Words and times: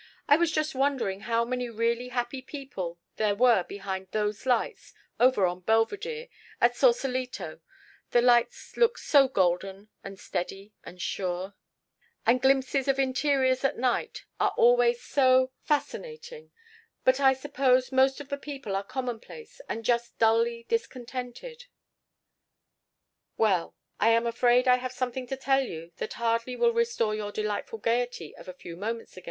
I 0.27 0.35
was 0.35 0.51
just 0.51 0.73
wondering 0.73 1.19
how 1.19 1.45
many 1.45 1.69
really 1.69 2.07
happy 2.07 2.41
people 2.41 2.97
there 3.17 3.35
were 3.35 3.63
behind 3.63 4.07
those 4.09 4.47
lights 4.47 4.95
over 5.19 5.45
on 5.45 5.59
Belvedere, 5.59 6.27
at 6.59 6.75
Sausalito 6.75 7.59
the 8.09 8.19
lights 8.23 8.75
look 8.77 8.97
so 8.97 9.27
golden 9.27 9.89
and 10.03 10.19
steady 10.19 10.73
and 10.83 10.99
sure 10.99 11.53
and 12.25 12.41
glimpses 12.41 12.87
of 12.87 12.97
interiors 12.97 13.63
at 13.63 13.77
night 13.77 14.25
are 14.39 14.55
always 14.57 15.03
so 15.03 15.51
fascinating 15.61 16.49
but 17.03 17.19
I 17.19 17.33
suppose 17.33 17.91
most 17.91 18.19
of 18.19 18.29
the 18.29 18.37
people 18.39 18.75
are 18.75 18.83
commonplace 18.83 19.61
and 19.69 19.85
just 19.85 20.17
dully 20.17 20.63
discontented" 20.67 21.65
"Well, 23.37 23.75
I 23.99 24.09
am 24.09 24.25
afraid 24.25 24.67
I 24.67 24.77
have 24.77 24.93
something 24.93 25.27
to 25.27 25.37
tell 25.37 25.61
you 25.61 25.91
that 25.97 26.13
hardly 26.13 26.55
will 26.55 26.73
restore 26.73 27.13
your 27.13 27.31
delightful 27.31 27.77
gayety 27.77 28.35
of 28.35 28.47
a 28.47 28.53
few 28.55 28.75
moments 28.75 29.15
ago. 29.15 29.19